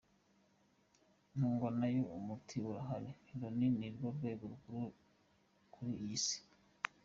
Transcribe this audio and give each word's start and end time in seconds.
Ntungwanayo: 1.35 2.03
Umuti 2.17 2.55
urahari…Loni 2.69 3.67
ni 3.77 3.87
rwo 3.93 4.07
rwego 4.15 4.43
rukuru 4.51 4.81
kuri 5.73 5.91
iyi 6.03 6.17
si. 6.25 6.37